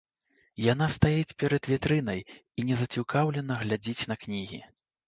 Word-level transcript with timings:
Яна 0.71 0.87
стаіць 0.95 1.35
перад 1.43 1.69
вітрынай 1.73 2.19
і 2.25 2.61
незацікаўлена 2.71 3.63
глядзіць 3.67 4.07
на 4.15 4.21
кнігі. 4.27 4.67